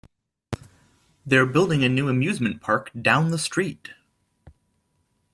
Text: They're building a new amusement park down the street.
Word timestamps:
They're 1.27 1.45
building 1.45 1.83
a 1.83 1.87
new 1.87 2.09
amusement 2.09 2.59
park 2.59 2.89
down 2.99 3.29
the 3.29 3.37
street. 3.37 3.91